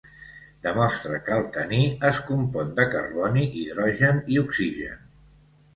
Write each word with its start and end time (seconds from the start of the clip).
Demostrà 0.67 1.19
que 1.27 1.35
el 1.41 1.45
taní 1.59 1.81
es 2.09 2.23
compon 2.31 2.73
de 2.81 2.87
carboni, 2.97 3.47
hidrogen 3.61 4.25
i 4.37 4.45
oxigen. 4.47 5.03